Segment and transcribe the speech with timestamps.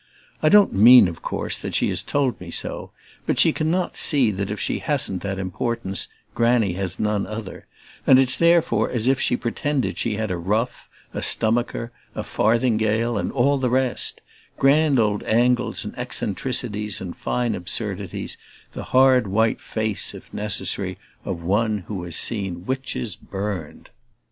[0.41, 2.89] I don't mean of course that she has told me so;
[3.27, 7.67] but she cannot see that if she hasn't that importance Granny has none other;
[8.07, 13.15] and it's therefore as if she pretended she had a ruff, a stomacher, a farthingale
[13.15, 14.21] and all the rest
[14.57, 18.37] grand old angles and eccentricities and fine absurdities:
[18.73, 23.89] the hard white face, if necessary, of one who has seen witches burned.